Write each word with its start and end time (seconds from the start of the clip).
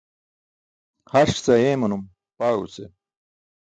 Harṣ 1.11 1.35
ce 1.43 1.51
ayeemanum, 1.55 2.03
paaẏo 2.37 2.65
ce. 2.75 2.85